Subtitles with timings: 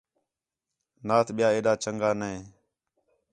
[1.07, 2.31] نات ٻِیا ایݙا چَنڳا نے